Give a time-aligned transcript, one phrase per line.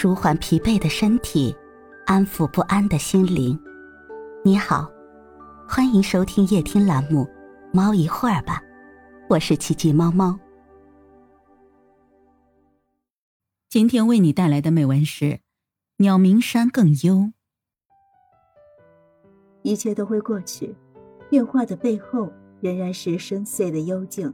[0.00, 1.52] 舒缓疲惫的身体，
[2.06, 3.58] 安抚不安的心灵。
[4.44, 4.88] 你好，
[5.68, 7.24] 欢迎收听夜听栏目
[7.72, 8.60] 《猫一会儿吧》，
[9.28, 10.38] 我是奇迹猫猫。
[13.68, 15.24] 今天为你带来的美文是
[15.96, 17.14] 《鸟鸣山更幽》。
[19.62, 20.76] 一切都会过去，
[21.28, 24.32] 变化的背后仍然是深邃的幽静。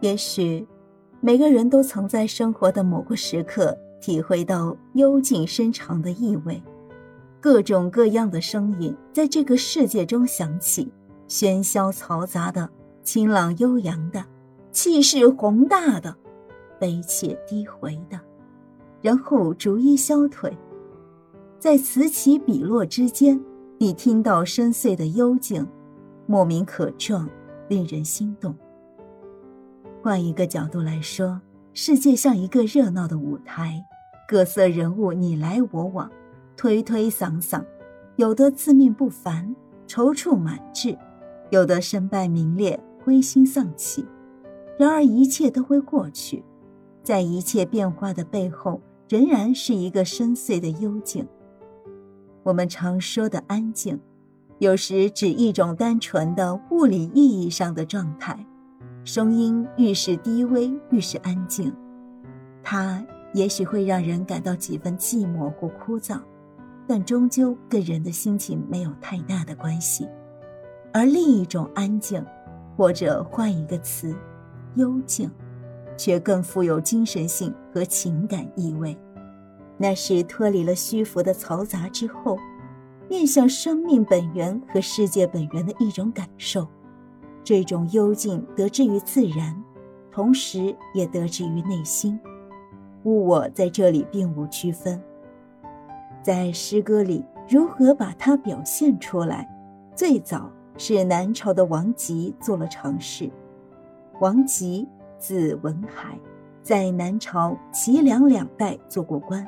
[0.00, 0.66] 也许，
[1.20, 3.78] 每个人都曾在生活的某个时刻。
[4.06, 6.62] 体会到幽静深长的意味，
[7.40, 10.88] 各种各样的声音在这个世界中响起，
[11.26, 12.70] 喧嚣嘈杂的，
[13.02, 14.24] 清朗悠扬的，
[14.70, 16.14] 气势宏大的，
[16.78, 18.20] 悲切低回的，
[19.02, 20.56] 然后逐一消退。
[21.58, 23.44] 在此起彼落之间，
[23.76, 25.66] 你听到深邃的幽静，
[26.26, 27.28] 莫名可状，
[27.66, 28.54] 令人心动。
[30.00, 31.40] 换一个角度来说。
[31.78, 33.84] 世界像一个热闹的舞台，
[34.28, 36.10] 各色人物你来我往，
[36.56, 37.62] 推推搡搡，
[38.16, 39.54] 有的自命不凡，
[39.86, 40.98] 踌躇满志；
[41.50, 44.04] 有的身败名裂，灰心丧气。
[44.76, 46.42] 然而一切都会过去，
[47.04, 51.24] 在一切变化的背后，仍然是一个深邃的幽静。
[52.42, 54.00] 我们常说的安静，
[54.58, 58.44] 有时指一种单纯的物理意义上的状态。
[59.04, 61.72] 声音愈是低微，愈是安静。
[62.60, 63.06] 它
[63.36, 66.18] 也许会让人感到几分寂寞或枯燥，
[66.88, 70.08] 但终究跟人的心情没有太大的关系。
[70.90, 72.24] 而另一种安静，
[72.78, 74.16] 或者换一个词，
[74.76, 75.30] 幽静，
[75.98, 78.96] 却更富有精神性和情感意味。
[79.76, 82.38] 那是脱离了虚浮的嘈杂之后，
[83.06, 86.66] 面向生命本源和世界本源的一种感受。
[87.44, 89.62] 这种幽静得之于自然，
[90.10, 92.18] 同时也得之于内心。
[93.06, 95.00] 物我在这里并无区分。
[96.22, 99.48] 在诗歌里，如何把它表现出来？
[99.94, 103.30] 最早是南朝的王吉做了尝试。
[104.20, 106.18] 王吉字文海，
[106.62, 109.46] 在南朝齐梁两代做过官，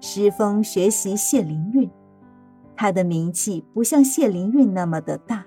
[0.00, 1.90] 诗风学习谢灵运。
[2.76, 5.44] 他的名气不像谢灵运那么的大。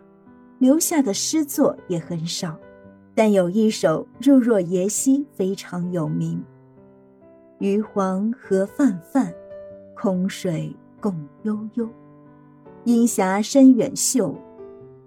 [0.59, 2.57] 留下的诗作也很少，
[3.13, 6.41] 但有一首《入若耶溪》非常有名
[7.59, 9.33] ：“鱼黄河泛泛，
[9.95, 11.89] 空水共悠悠。
[12.83, 14.35] 阴霞深远秀，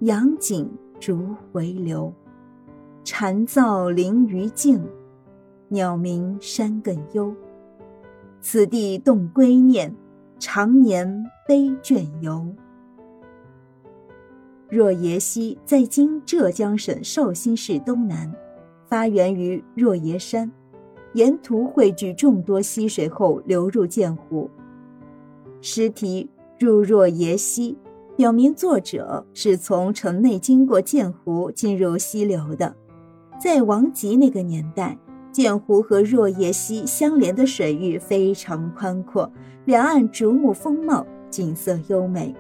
[0.01, 2.13] 阳景逐回流。
[3.05, 4.83] 蝉噪林鱼静，
[5.69, 7.35] 鸟鸣山更幽。
[8.41, 9.95] 此地动归念，
[10.39, 12.47] 常年悲倦游。”
[14.71, 18.31] 若耶溪在今浙江省绍兴市东南，
[18.87, 20.51] 发源于若耶山，
[21.15, 24.51] 沿途汇聚众多溪水后流入涧湖。
[25.61, 27.77] 诗题入若耶溪，
[28.17, 32.75] 表明作者是从城内经过涧湖进入溪流的。
[33.41, 34.99] 在王吉那个年代，
[35.33, 39.31] 涧湖和若耶溪相连的水域非常宽阔，
[39.65, 42.35] 两岸竹木丰茂，景色优美。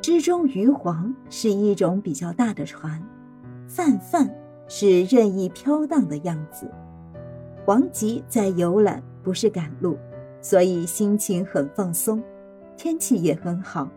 [0.00, 3.02] 之中鱼黄是一种比较大的船，
[3.68, 4.28] 泛泛
[4.68, 6.70] 是任意飘荡的样子。
[7.66, 9.96] 王吉在游览，不是赶路，
[10.40, 12.22] 所以心情很放松，
[12.76, 13.88] 天气也很好，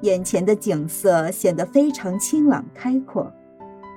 [0.00, 3.32] 眼前的景色显得非常清朗开阔。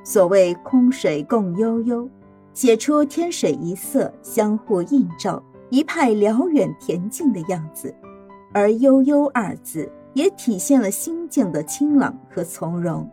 [0.03, 2.09] 所谓空水共悠悠，
[2.53, 7.93] 写出天水一色相互映照，一派辽远恬静的样子，
[8.53, 9.91] 而悠悠二字。
[10.15, 13.05] 也体现了心境的清朗和从容。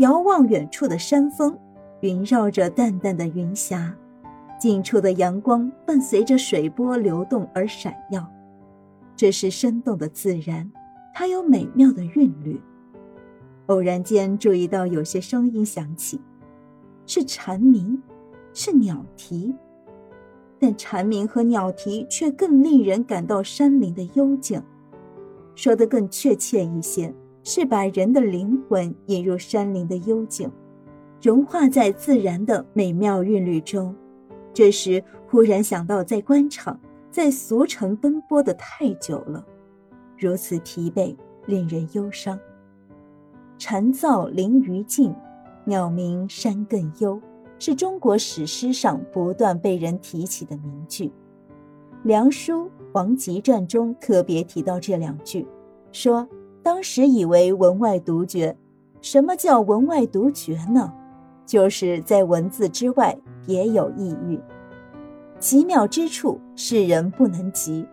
[0.00, 1.58] 遥望远处的山峰，
[2.00, 3.96] 云绕着淡淡的云霞，
[4.60, 8.30] 近处的阳光伴随着水波流动而闪耀。
[9.16, 10.70] 这是生动的自然，
[11.14, 12.60] 它有美妙的韵律。
[13.66, 16.20] 偶然间注意到有些声音响起，
[17.06, 18.00] 是蝉鸣，
[18.52, 19.54] 是鸟啼，
[20.58, 24.62] 但蝉鸣和鸟啼却更令人感到山林的幽静。
[25.54, 30.50] 说得更确切一些，是把人的灵魂引入山林的幽静，
[31.22, 33.94] 融化在自然的美妙韵律中。
[34.52, 36.78] 这时忽然想到，在官场，
[37.10, 39.44] 在俗尘奔波的太久了，
[40.18, 41.16] 如此疲惫，
[41.46, 42.38] 令人忧伤。
[43.58, 45.14] 蝉噪林鱼静，
[45.64, 47.20] 鸟鸣山更幽，
[47.58, 51.12] 是中国史诗上不断被人提起的名句。
[52.02, 52.70] 梁书。
[52.92, 55.46] 《王吉传》中特别提到这两句，
[55.92, 56.28] 说
[56.60, 58.56] 当时以为文外独绝。
[59.00, 60.92] 什么叫文外独绝呢？
[61.50, 63.12] 就是在文字之外
[63.44, 64.40] 别有意蕴，
[65.40, 67.84] 奇妙之处世人不能及。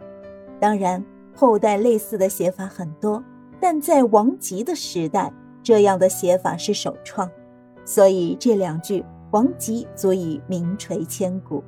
[0.59, 3.23] 当然，后代类似的写法很多，
[3.59, 5.33] 但在王吉的时代，
[5.63, 7.27] 这样的写法是首创，
[7.83, 11.63] 所以这两句王吉足以名垂千古。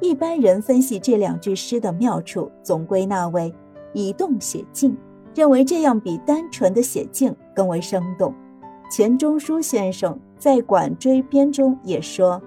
[0.00, 3.54] 一般人分析这两句诗的妙处，总归纳为
[3.92, 4.98] 以动写静，
[5.32, 8.34] 认为这样比单纯的写静更为生动。
[8.90, 12.40] 钱钟书先生在《管锥编》中也说：“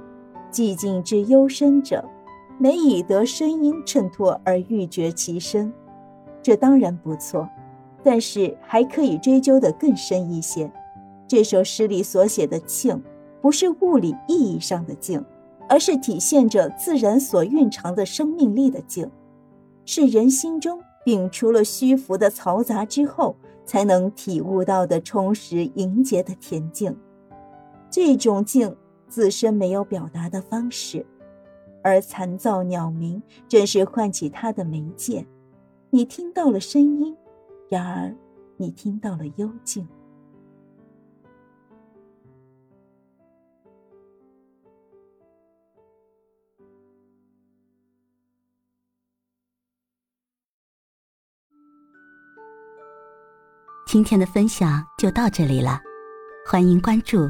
[0.52, 2.04] 寂静之幽深者，
[2.58, 5.72] 每以得声音衬托而欲绝其深。”
[6.42, 7.48] 这当然不错，
[8.04, 10.72] 但是还可以追究的更深一些。
[11.28, 13.02] 这首诗里所写的静，
[13.42, 15.24] 不是物理意义上的静。
[15.70, 19.10] 而是体现着自然所蕴藏的生命力的静，
[19.86, 26.94] 是人心中摒除了虚浮的嘈杂之后，才能体悟到的充实凝结的恬静。
[27.92, 28.74] 这种静
[29.10, 31.06] 自身没有表达的方式，
[31.84, 35.28] 而残噪鸟鸣正是唤起它的媒介。
[35.90, 37.16] 你听到了声音，
[37.70, 38.16] 然而
[38.56, 39.86] 你听到了幽静。
[53.86, 55.78] 今天的分享就到这里了，
[56.48, 57.30] 欢迎关注、